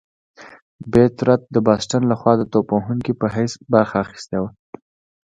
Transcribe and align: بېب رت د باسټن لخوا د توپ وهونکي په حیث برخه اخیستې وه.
بېب 0.91 1.15
رت 1.27 1.41
د 1.55 1.57
باسټن 1.67 2.01
لخوا 2.11 2.33
د 2.37 2.43
توپ 2.51 2.67
وهونکي 2.71 3.13
په 3.19 3.25
حیث 3.35 3.53
برخه 3.73 3.95
اخیستې 4.05 4.37
وه. 4.41 4.49